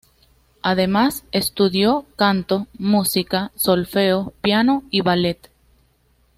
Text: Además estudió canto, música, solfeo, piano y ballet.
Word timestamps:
Además 0.63 1.25
estudió 1.31 2.07
canto, 2.15 2.65
música, 2.79 3.51
solfeo, 3.55 4.33
piano 4.41 4.81
y 4.89 5.01
ballet. 5.01 5.51